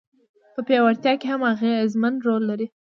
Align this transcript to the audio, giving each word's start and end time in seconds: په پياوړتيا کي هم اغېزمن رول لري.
په 0.53 0.61
پياوړتيا 0.67 1.13
کي 1.21 1.25
هم 1.31 1.41
اغېزمن 1.53 2.13
رول 2.27 2.43
لري. 2.49 2.67